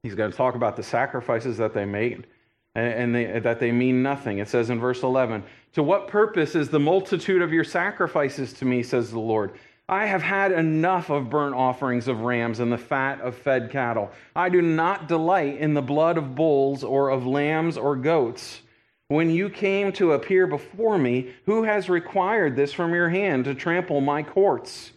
[0.04, 2.28] he's going to talk about the sacrifices that they made
[2.76, 4.40] and they, that they mean nothing.
[4.40, 8.66] It says in verse 11, To what purpose is the multitude of your sacrifices to
[8.66, 9.54] me, says the Lord?
[9.88, 14.12] I have had enough of burnt offerings of rams and the fat of fed cattle.
[14.36, 18.62] I do not delight in the blood of bulls or of lambs or goats.
[19.10, 23.54] When you came to appear before me, who has required this from your hand to
[23.54, 24.93] trample my courts?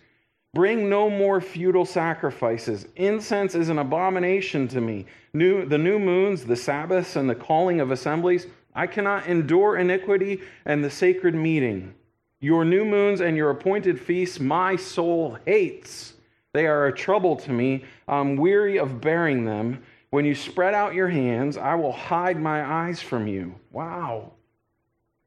[0.57, 2.89] Bring no more futile sacrifices.
[2.97, 5.05] Incense is an abomination to me.
[5.35, 10.41] New, the new moons, the Sabbaths, and the calling of assemblies, I cannot endure iniquity
[10.65, 11.93] and the sacred meeting.
[12.41, 16.15] Your new moons and your appointed feasts, my soul hates.
[16.55, 17.85] They are a trouble to me.
[18.09, 19.83] I'm weary of bearing them.
[20.09, 23.57] When you spread out your hands, I will hide my eyes from you.
[23.73, 24.33] Wow.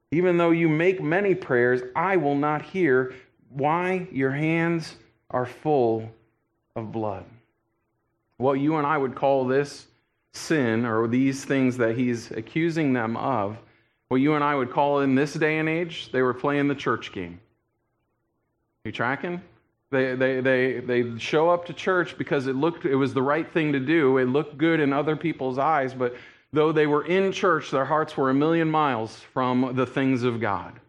[0.10, 3.14] Even though you make many prayers, I will not hear.
[3.50, 4.08] Why?
[4.12, 4.96] Your hands
[5.32, 6.10] are full
[6.76, 7.26] of blood.
[8.38, 9.88] What you and I would call this
[10.34, 13.58] sin, or these things that he's accusing them of,
[14.08, 16.76] what you and I would call in this day and age, they were playing the
[16.76, 17.40] church game.
[18.84, 19.42] You tracking?
[19.92, 23.52] They, they, they, they show up to church because it looked it was the right
[23.52, 24.18] thing to do.
[24.18, 26.16] It looked good in other people's eyes, but
[26.54, 30.40] though they were in church, their hearts were a million miles from the things of
[30.40, 30.80] God.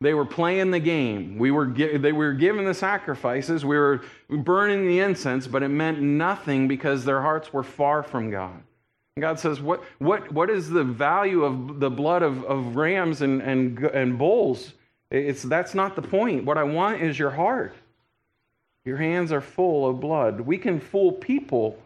[0.00, 1.38] They were playing the game.
[1.38, 3.64] We were they were giving the sacrifices.
[3.64, 8.30] We were burning the incense, but it meant nothing because their hearts were far from
[8.30, 8.62] God.
[9.16, 13.22] And God says, what, what, what is the value of the blood of, of rams
[13.22, 14.74] and, and, and bulls?
[15.10, 16.44] It's, that's not the point.
[16.44, 17.74] What I want is your heart.
[18.84, 20.42] Your hands are full of blood.
[20.42, 21.78] We can fool people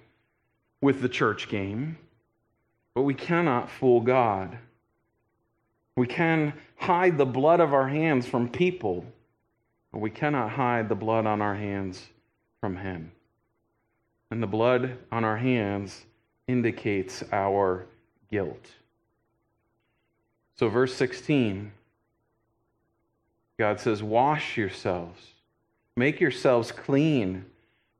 [0.82, 1.98] with the church game,
[2.96, 4.58] but we cannot fool God.
[5.96, 9.04] We can hide the blood of our hands from people,
[9.92, 12.08] but we cannot hide the blood on our hands
[12.60, 13.12] from Him.
[14.30, 16.04] And the blood on our hands
[16.46, 17.86] indicates our
[18.30, 18.70] guilt.
[20.56, 21.72] So, verse 16,
[23.58, 25.20] God says, Wash yourselves,
[25.96, 27.44] make yourselves clean.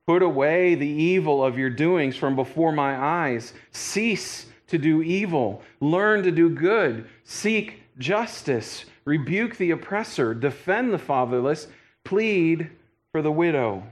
[0.07, 3.53] Put away the evil of your doings from before my eyes.
[3.71, 5.61] Cease to do evil.
[5.79, 7.07] Learn to do good.
[7.23, 8.85] Seek justice.
[9.05, 10.33] Rebuke the oppressor.
[10.33, 11.67] Defend the fatherless.
[12.03, 12.69] Plead
[13.11, 13.83] for the widow.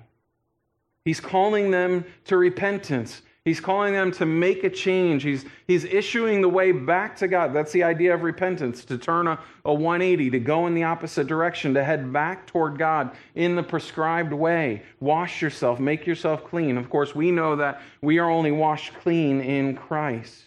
[1.05, 3.21] He's calling them to repentance.
[3.45, 5.23] He's calling them to make a change.
[5.23, 7.53] He's, he's issuing the way back to God.
[7.53, 11.25] That's the idea of repentance to turn a, a 180, to go in the opposite
[11.25, 14.83] direction, to head back toward God in the prescribed way.
[14.99, 16.77] Wash yourself, make yourself clean.
[16.77, 20.43] Of course, we know that we are only washed clean in Christ.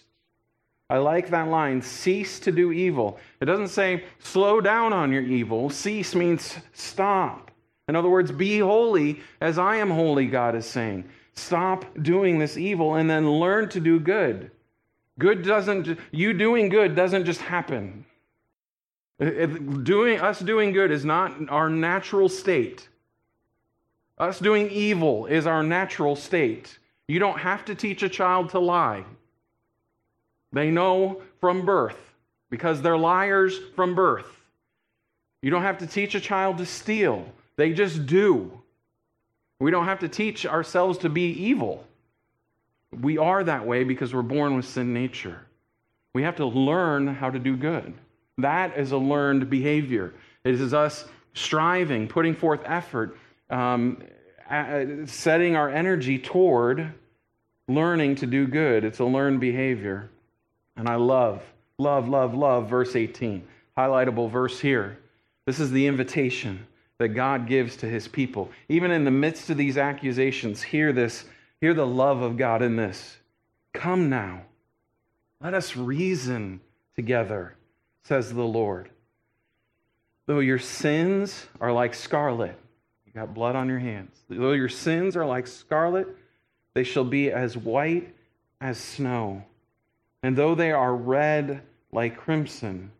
[0.92, 3.18] I like that line cease to do evil.
[3.40, 5.70] It doesn't say slow down on your evil.
[5.70, 7.50] Cease means stop.
[7.88, 11.08] In other words, be holy as I am holy, God is saying.
[11.32, 14.50] Stop doing this evil and then learn to do good.
[15.18, 18.04] Good doesn't, you doing good doesn't just happen.
[19.18, 22.86] Doing, us doing good is not our natural state.
[24.18, 26.78] Us doing evil is our natural state.
[27.08, 29.06] You don't have to teach a child to lie.
[30.52, 31.98] They know from birth
[32.50, 34.26] because they're liars from birth.
[35.40, 38.58] You don't have to teach a child to steal, they just do.
[39.58, 41.84] We don't have to teach ourselves to be evil.
[43.00, 45.46] We are that way because we're born with sin nature.
[46.14, 47.94] We have to learn how to do good.
[48.38, 50.14] That is a learned behavior.
[50.44, 53.16] It is us striving, putting forth effort,
[53.50, 54.02] um,
[55.06, 56.92] setting our energy toward
[57.68, 58.84] learning to do good.
[58.84, 60.10] It's a learned behavior.
[60.76, 61.42] And I love,
[61.78, 63.46] love, love, love verse 18.
[63.76, 64.98] Highlightable verse here.
[65.46, 66.66] This is the invitation
[66.98, 68.50] that God gives to his people.
[68.68, 71.24] Even in the midst of these accusations, hear this,
[71.60, 73.16] hear the love of God in this.
[73.72, 74.42] Come now,
[75.40, 76.60] let us reason
[76.94, 77.56] together,
[78.04, 78.90] says the Lord.
[80.26, 82.56] Though your sins are like scarlet,
[83.04, 84.16] you got blood on your hands.
[84.28, 86.06] Though your sins are like scarlet,
[86.74, 88.14] they shall be as white
[88.60, 89.44] as snow.
[90.22, 92.90] And though they are red like crimson,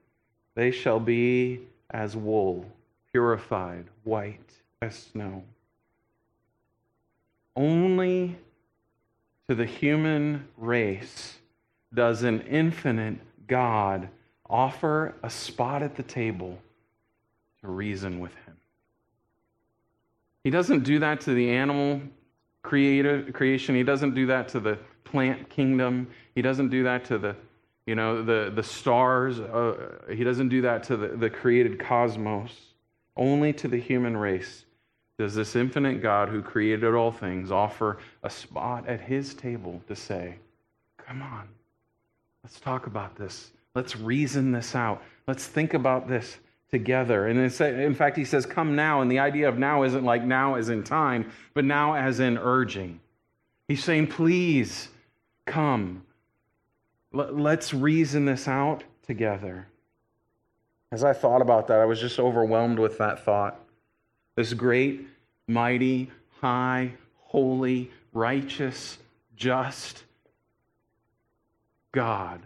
[0.55, 2.67] they shall be as wool
[3.13, 5.45] purified, white as snow.
[7.55, 8.37] Only
[9.49, 11.37] to the human race
[11.95, 14.09] does an infinite God
[14.49, 16.59] offer a spot at the table
[17.61, 18.57] to reason with him.
[20.43, 22.01] He doesn't do that to the animal
[22.63, 23.75] creation.
[23.75, 24.79] He doesn't do that to the
[25.13, 26.09] plant kingdom.
[26.35, 27.37] He doesn't do that to the,
[27.87, 29.39] you know, the, the stars.
[29.39, 32.51] Uh, he doesn't do that to the, the created cosmos.
[33.17, 34.65] Only to the human race
[35.19, 39.95] does this infinite God who created all things offer a spot at his table to
[39.95, 40.37] say,
[41.07, 41.47] Come on,
[42.43, 43.51] let's talk about this.
[43.75, 45.03] Let's reason this out.
[45.27, 46.39] Let's think about this
[46.71, 47.27] together.
[47.27, 49.03] And in fact, he says, Come now.
[49.03, 52.39] And the idea of now isn't like now as in time, but now as in
[52.39, 52.99] urging.
[53.69, 54.89] He's saying, Please
[55.47, 56.03] come.
[57.13, 59.67] Let's reason this out together.
[60.91, 63.61] As I thought about that, I was just overwhelmed with that thought.
[64.35, 65.07] This great,
[65.47, 68.99] mighty, high, holy, righteous,
[69.37, 70.05] just
[71.93, 72.41] God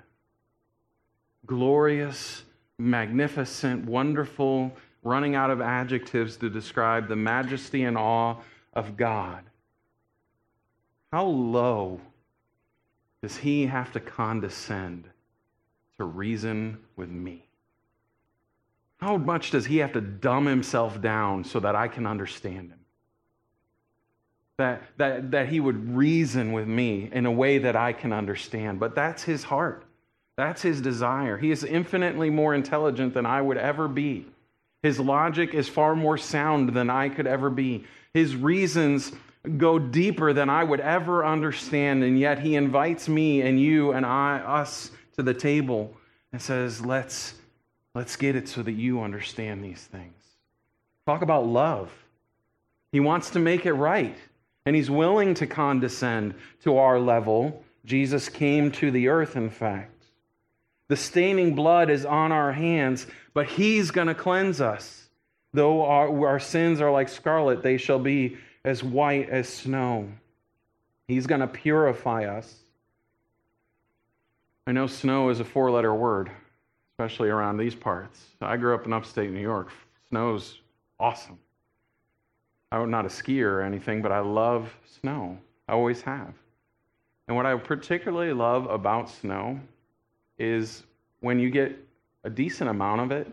[1.47, 2.43] glorious,
[2.79, 8.37] magnificent, wonderful, running out of adjectives to describe the majesty and awe
[8.75, 9.45] of God.
[11.13, 12.01] How low
[13.27, 15.03] does he have to condescend
[15.99, 17.45] to reason with me?
[18.99, 22.79] How much does he have to dumb himself down so that I can understand him?
[24.59, 28.79] That, that, that he would reason with me in a way that I can understand.
[28.79, 29.83] But that's his heart.
[30.37, 31.37] That's his desire.
[31.37, 34.27] He is infinitely more intelligent than I would ever be.
[34.85, 37.87] His logic is far more sound than I could ever be.
[38.15, 39.11] His reasons
[39.59, 42.03] go deeper than I would ever understand.
[42.03, 45.95] And yet he invites me and you and I, us to the table
[46.33, 47.35] and says, let's,
[47.95, 50.13] let's get it so that you understand these things.
[51.07, 51.91] Talk about love.
[52.93, 54.17] He wants to make it right,
[54.65, 57.63] and he's willing to condescend to our level.
[57.85, 59.93] Jesus came to the earth, in fact.
[60.89, 65.09] The staining blood is on our hands, but he's going to cleanse us.
[65.53, 70.09] Though our, our sins are like scarlet, they shall be as white as snow.
[71.07, 72.53] He's going to purify us.
[74.67, 76.33] I know snow is a four letter word,
[76.93, 78.21] especially around these parts.
[78.41, 79.71] I grew up in upstate New York.
[80.09, 80.59] Snow's
[80.99, 81.39] awesome.
[82.73, 85.39] I'm not a skier or anything, but I love snow.
[85.69, 86.35] I always have.
[87.29, 89.61] And what I particularly love about snow
[90.39, 90.83] is
[91.21, 91.77] when you get
[92.25, 93.33] a decent amount of it,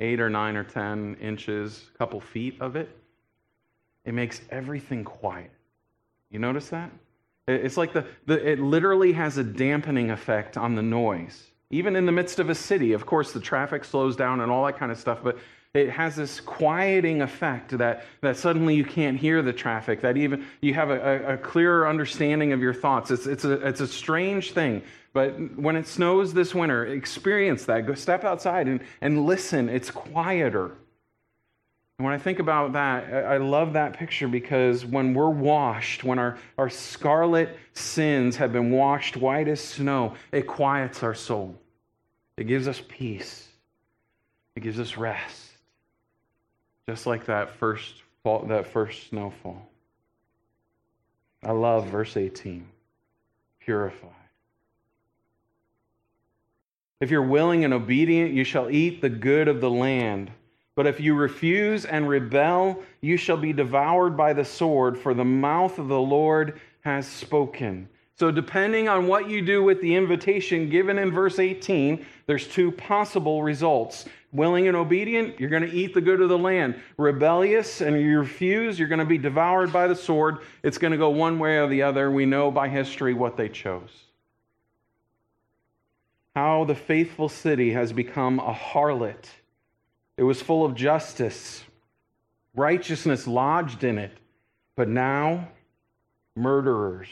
[0.00, 2.88] eight or nine or 10 inches, a couple feet of it,
[4.04, 5.50] it makes everything quiet.
[6.30, 6.90] You notice that?
[7.48, 11.48] It's like the, the, it literally has a dampening effect on the noise.
[11.70, 14.64] Even in the midst of a city, of course, the traffic slows down and all
[14.66, 15.38] that kind of stuff, but
[15.74, 20.44] it has this quieting effect that, that suddenly you can't hear the traffic, that even
[20.60, 23.10] you have a, a clearer understanding of your thoughts.
[23.10, 24.82] It's, it's, a, it's a strange thing.
[25.14, 27.86] But when it snows this winter, experience that.
[27.86, 29.68] Go step outside and, and listen.
[29.68, 30.72] It's quieter.
[32.02, 36.18] And when I think about that, I love that picture because when we're washed, when
[36.18, 41.56] our, our scarlet sins have been washed white as snow, it quiets our soul.
[42.36, 43.46] It gives us peace.
[44.56, 45.52] It gives us rest.
[46.88, 49.64] Just like that first fall, that first snowfall.
[51.44, 52.66] I love verse 18.
[53.60, 54.10] Purified.
[56.98, 60.32] If you're willing and obedient, you shall eat the good of the land.
[60.74, 65.24] But if you refuse and rebel, you shall be devoured by the sword, for the
[65.24, 67.88] mouth of the Lord has spoken.
[68.14, 72.70] So, depending on what you do with the invitation given in verse 18, there's two
[72.72, 74.06] possible results.
[74.32, 76.80] Willing and obedient, you're going to eat the good of the land.
[76.96, 80.38] Rebellious and you refuse, you're going to be devoured by the sword.
[80.62, 82.10] It's going to go one way or the other.
[82.10, 83.90] We know by history what they chose.
[86.34, 89.26] How the faithful city has become a harlot
[90.16, 91.62] it was full of justice,
[92.54, 94.16] righteousness lodged in it.
[94.76, 95.48] But now,
[96.36, 97.08] murderers,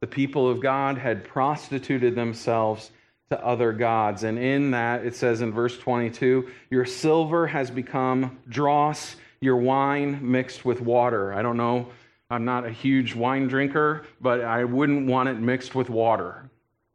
[0.00, 2.90] the people of God had prostituted themselves
[3.30, 4.22] to other gods.
[4.22, 10.18] And in that, it says in verse 22 Your silver has become dross, your wine
[10.22, 11.32] mixed with water.
[11.32, 11.88] I don't know,
[12.30, 16.48] I'm not a huge wine drinker, but I wouldn't want it mixed with water.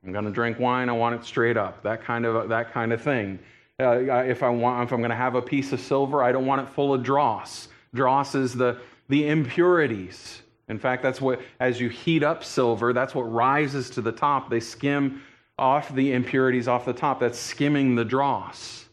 [0.04, 1.82] I'm going to drink wine, I want it straight up.
[1.84, 3.40] That kind of, that kind of thing.
[3.80, 6.46] Uh, if, I want, if I'm going to have a piece of silver, I don't
[6.46, 7.70] want it full of dross.
[7.94, 10.42] Dross is the, the impurities.
[10.70, 14.50] In fact, that's what, as you heat up silver, that's what rises to the top.
[14.50, 15.22] They skim
[15.58, 17.20] off the impurities off the top.
[17.20, 18.86] That's skimming the dross.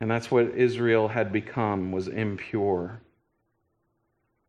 [0.00, 3.00] And that's what Israel had become, was impure.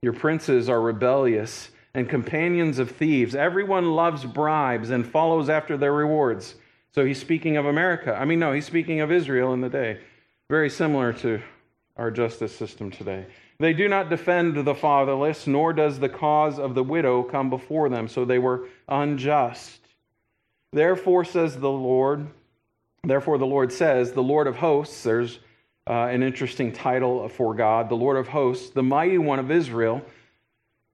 [0.02, 3.36] Your princes are rebellious and companions of thieves.
[3.36, 6.56] Everyone loves bribes and follows after their rewards.
[6.94, 8.16] So he's speaking of America.
[8.16, 10.00] I mean, no, he's speaking of Israel in the day.
[10.50, 11.42] Very similar to
[11.98, 13.26] our justice system today.
[13.60, 17.90] They do not defend the fatherless, nor does the cause of the widow come before
[17.90, 18.08] them.
[18.08, 19.80] So they were unjust.
[20.72, 22.28] Therefore, says the Lord,
[23.04, 25.40] therefore the Lord says, the Lord of hosts, there's
[25.88, 30.04] uh, an interesting title for God, the Lord of hosts, the mighty one of Israel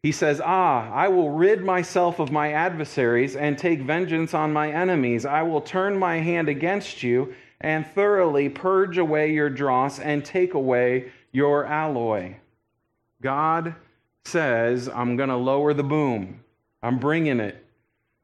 [0.02, 4.72] he says, Ah, I will rid myself of my adversaries and take vengeance on my
[4.72, 5.26] enemies.
[5.26, 10.54] I will turn my hand against you and thoroughly purge away your dross and take
[10.54, 12.38] away your alloy.
[13.22, 13.76] God
[14.24, 16.46] says, I'm going to lower the boom.
[16.82, 17.66] I'm bringing it.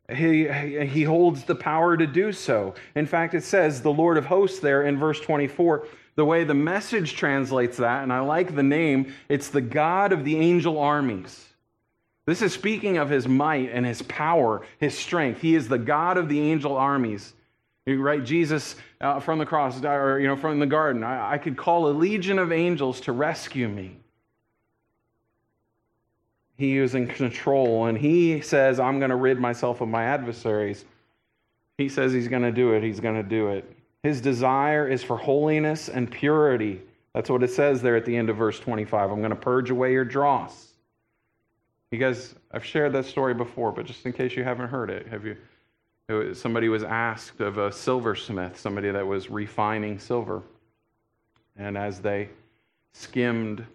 [0.09, 0.47] He,
[0.85, 2.75] he holds the power to do so.
[2.95, 6.53] In fact, it says, the Lord of hosts there in verse 24, the way the
[6.53, 11.49] message translates that, and I like the name, it's the God of the angel armies.
[12.25, 15.41] This is speaking of his might and his power, his strength.
[15.41, 17.33] He is the God of the angel armies.
[17.85, 18.23] right?
[18.23, 21.03] Jesus uh, from the cross, or you know, from the garden.
[21.03, 23.97] I, I could call a legion of angels to rescue me.
[26.57, 30.85] He is in control, and he says, I'm going to rid myself of my adversaries.
[31.77, 32.81] He says he's going to do it.
[32.81, 33.69] He's going to do it.
[34.03, 36.81] His desire is for holiness and purity.
[37.13, 39.11] That's what it says there at the end of verse 25.
[39.11, 40.74] I'm going to purge away your dross.
[41.91, 45.07] You guys, I've shared that story before, but just in case you haven't heard it,
[45.07, 45.37] have you?
[46.33, 50.43] somebody was asked of a silversmith, somebody that was refining silver.
[51.57, 52.29] And as they
[52.93, 53.65] skimmed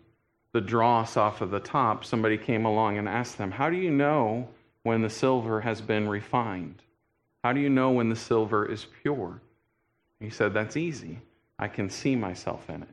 [0.53, 3.91] the dross off of the top, somebody came along and asked them, How do you
[3.91, 4.49] know
[4.83, 6.83] when the silver has been refined?
[7.43, 9.41] How do you know when the silver is pure?
[10.21, 11.19] He said, That's easy.
[11.59, 12.89] I can see myself in it.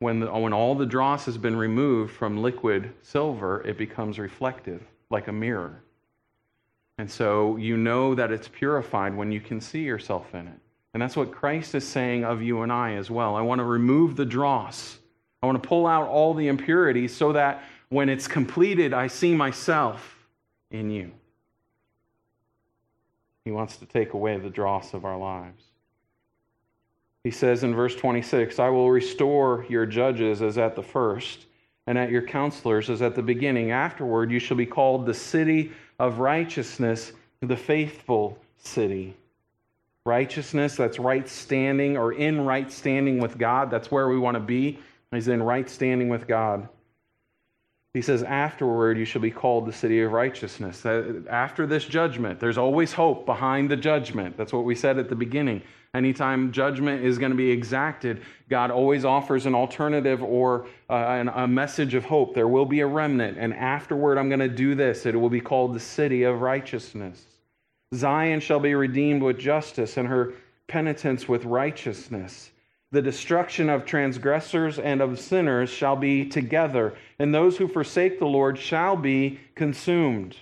[0.00, 4.82] When, the, when all the dross has been removed from liquid silver, it becomes reflective,
[5.10, 5.82] like a mirror.
[6.98, 10.58] And so you know that it's purified when you can see yourself in it.
[10.92, 13.36] And that's what Christ is saying of you and I as well.
[13.36, 14.98] I want to remove the dross.
[15.42, 19.34] I want to pull out all the impurities so that when it's completed, I see
[19.34, 20.26] myself
[20.70, 21.12] in you.
[23.44, 25.62] He wants to take away the dross of our lives.
[27.24, 31.46] He says in verse 26 I will restore your judges as at the first,
[31.86, 33.70] and at your counselors as at the beginning.
[33.70, 39.14] Afterward, you shall be called the city of righteousness, the faithful city.
[40.06, 43.70] Righteousness, that's right standing or in right standing with God.
[43.70, 44.78] That's where we want to be,
[45.12, 46.68] is in right standing with God.
[47.92, 50.86] He says, Afterward, you shall be called the city of righteousness.
[50.86, 54.36] After this judgment, there's always hope behind the judgment.
[54.36, 55.62] That's what we said at the beginning.
[55.92, 61.48] Anytime judgment is going to be exacted, God always offers an alternative or uh, a
[61.48, 62.32] message of hope.
[62.32, 65.04] There will be a remnant, and afterward, I'm going to do this.
[65.04, 67.24] It will be called the city of righteousness.
[67.92, 70.34] Zion shall be redeemed with justice, and her
[70.68, 72.52] penitents with righteousness.
[72.92, 78.26] The destruction of transgressors and of sinners shall be together, and those who forsake the
[78.26, 80.36] Lord shall be consumed.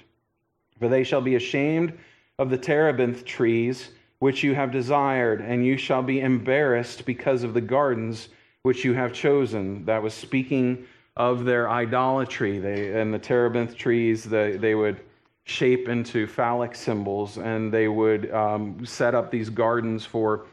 [0.78, 1.92] For they shall be ashamed
[2.38, 3.90] of the terebinth trees
[4.20, 8.30] which you have desired, and you shall be embarrassed because of the gardens
[8.62, 9.84] which you have chosen.
[9.84, 10.86] That was speaking
[11.16, 12.58] of their idolatry.
[12.58, 15.00] They, and the terebinth trees, they, they would
[15.44, 20.46] shape into phallic symbols, and they would um, set up these gardens for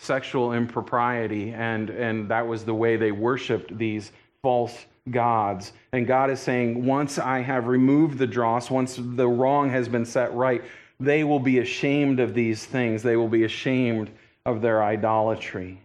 [0.00, 5.72] sexual impropriety, and, and that was the way they worshiped these false gods.
[5.92, 10.06] And God is saying, once I have removed the dross, once the wrong has been
[10.06, 10.62] set right,
[10.98, 13.02] they will be ashamed of these things.
[13.02, 14.10] They will be ashamed
[14.46, 15.80] of their idolatry.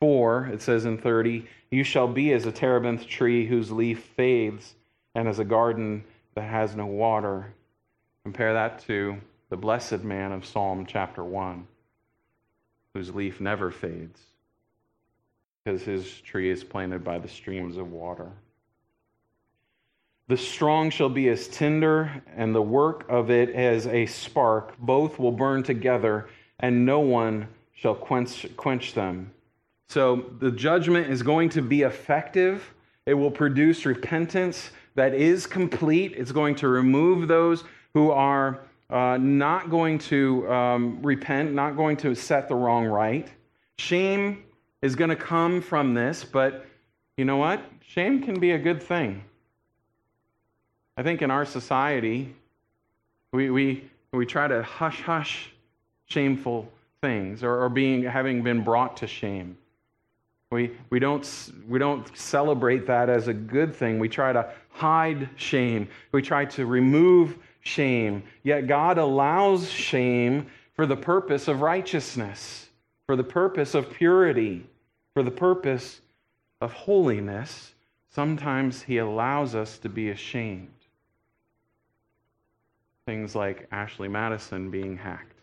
[0.00, 4.74] For, it says in 30, you shall be as a terebinth tree whose leaf fades,
[5.14, 6.04] and as a garden
[6.34, 7.52] that has no water.
[8.24, 9.16] Compare that to
[9.48, 11.66] the blessed man of Psalm chapter 1,
[12.94, 14.20] whose leaf never fades,
[15.64, 18.30] because his tree is planted by the streams of water.
[20.28, 24.78] The strong shall be as tinder, and the work of it as a spark.
[24.78, 26.28] Both will burn together,
[26.60, 29.32] and no one shall quench, quench them.
[29.88, 32.72] So the judgment is going to be effective.
[33.04, 36.14] It will produce repentance that is complete.
[36.16, 38.60] It's going to remove those who are
[38.90, 43.28] uh, not going to um, repent, not going to set the wrong right.
[43.78, 44.44] Shame
[44.82, 46.66] is going to come from this, but
[47.16, 47.64] you know what?
[47.86, 49.22] Shame can be a good thing.
[50.96, 52.34] I think in our society,
[53.32, 55.50] we, we, we try to hush hush
[56.06, 56.70] shameful
[57.00, 59.56] things or, or being, having been brought to shame.
[60.52, 61.28] We, we, don't,
[61.68, 63.98] we don't celebrate that as a good thing.
[63.98, 65.88] We try to hide shame.
[66.12, 68.22] We try to remove shame.
[68.42, 72.68] Yet God allows shame for the purpose of righteousness,
[73.06, 74.66] for the purpose of purity,
[75.12, 76.00] for the purpose
[76.60, 77.74] of holiness.
[78.10, 80.68] Sometimes He allows us to be ashamed.
[83.06, 85.38] Things like Ashley Madison being hacked,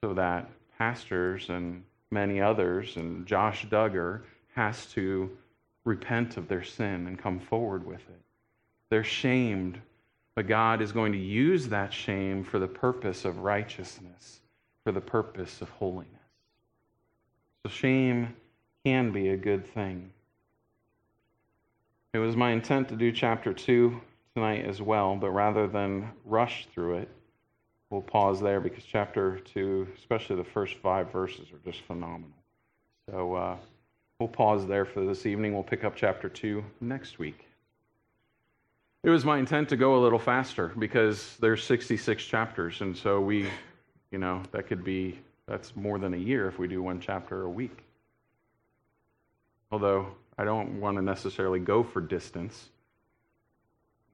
[0.00, 4.22] so that pastors and many others and Josh Duggar
[4.54, 5.30] has to
[5.84, 8.20] repent of their sin and come forward with it.
[8.88, 9.80] They're shamed,
[10.34, 14.40] but God is going to use that shame for the purpose of righteousness,
[14.84, 16.08] for the purpose of holiness.
[17.64, 18.34] So shame
[18.84, 20.10] can be a good thing.
[22.14, 24.00] It was my intent to do chapter 2
[24.34, 27.08] tonight as well, but rather than rush through it,
[27.90, 32.36] we'll pause there because chapter 2, especially the first five verses, are just phenomenal.
[33.10, 33.56] So uh,
[34.18, 35.54] we'll pause there for this evening.
[35.54, 37.46] We'll pick up chapter 2 next week.
[39.04, 43.20] It was my intent to go a little faster because there's 66 chapters, and so
[43.20, 43.48] we,
[44.12, 47.42] you know, that could be That's more than a year if we do one chapter
[47.42, 47.82] a week.
[49.72, 50.06] Although
[50.38, 52.68] I don't want to necessarily go for distance.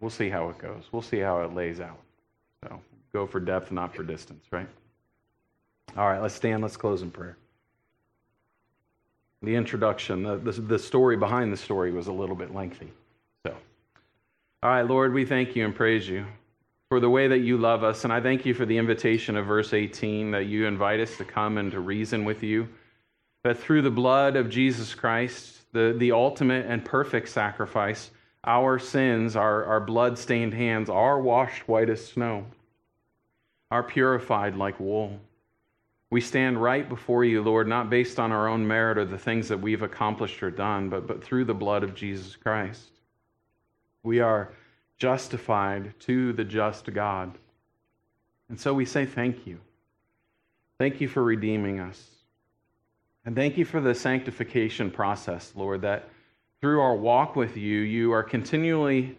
[0.01, 0.85] We'll see how it goes.
[0.91, 1.99] We'll see how it lays out.
[2.65, 2.81] So
[3.13, 4.69] go for depth, not for distance, right?
[5.97, 6.63] All right, let's stand.
[6.63, 7.37] Let's close in prayer.
[9.43, 12.91] The introduction, the, the, the story behind the story was a little bit lengthy.
[14.61, 16.27] All right, Lord, we thank you and praise you
[16.89, 18.03] for the way that you love us.
[18.03, 21.25] And I thank you for the invitation of verse 18 that you invite us to
[21.25, 22.69] come and to reason with you.
[23.45, 28.11] That through the blood of Jesus Christ, the, the ultimate and perfect sacrifice,
[28.43, 32.45] our sins, our, our blood stained hands, are washed white as snow,
[33.71, 35.21] are purified like wool.
[36.11, 39.47] We stand right before you, Lord, not based on our own merit or the things
[39.49, 42.98] that we've accomplished or done, but, but through the blood of Jesus Christ.
[44.03, 44.53] We are
[44.99, 47.37] justified to the just God.
[48.49, 49.59] And so we say thank you.
[50.79, 52.03] Thank you for redeeming us.
[53.25, 56.09] And thank you for the sanctification process, Lord, that
[56.61, 59.19] through our walk with you, you are continually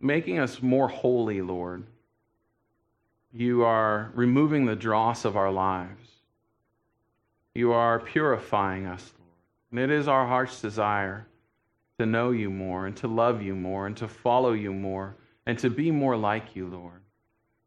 [0.00, 1.84] making us more holy, Lord.
[3.32, 6.08] You are removing the dross of our lives.
[7.54, 9.84] You are purifying us, Lord.
[9.84, 11.26] And it is our heart's desire
[12.00, 15.58] to know you more and to love you more and to follow you more and
[15.58, 17.02] to be more like you, Lord.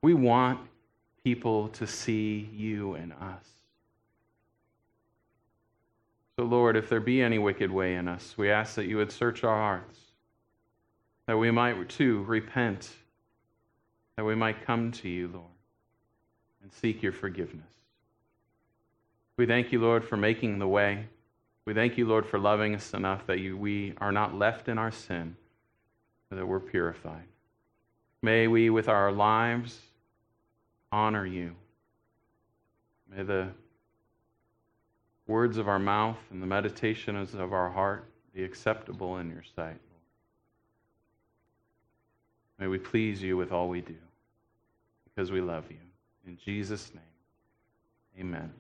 [0.02, 0.60] We want
[1.24, 3.46] people to see you in us.
[6.36, 9.12] So, Lord, if there be any wicked way in us, we ask that you would
[9.12, 10.00] search our hearts,
[11.28, 12.90] that we might too repent,
[14.18, 15.46] that we might come to you, Lord,
[16.64, 17.72] and seek your forgiveness.
[19.38, 21.06] We thank you, Lord, for making the way.
[21.66, 24.78] We thank you, Lord, for loving us enough that you, we are not left in
[24.78, 25.36] our sin,
[26.30, 27.24] but that we're purified.
[28.22, 29.80] May we, with our lives,
[30.92, 31.56] honor you.
[33.16, 33.50] May the
[35.28, 39.80] words of our mouth and the meditations of our heart be acceptable in your sight.
[42.60, 43.96] May we please you with all we do
[45.04, 45.78] because we love you.
[46.26, 48.54] In Jesus' name, amen.